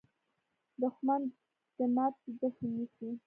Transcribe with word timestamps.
دښمن 0.81 1.21
د 1.77 1.77
ماتې 1.95 2.29
جشن 2.39 2.69
نیسي 2.75 3.09